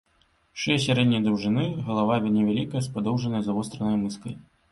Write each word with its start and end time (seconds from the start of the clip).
Шыя 0.61 0.77
сярэдняй 0.85 1.21
даўжыні, 1.25 1.65
галава 1.89 2.15
невялікая 2.37 2.81
з 2.87 2.93
падоўжанай, 2.97 3.41
завостранай 3.51 3.97
мыскай. 4.05 4.33